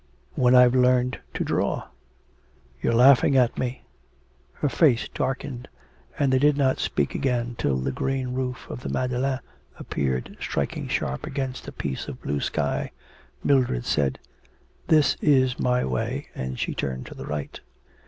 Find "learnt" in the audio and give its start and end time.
0.73-1.19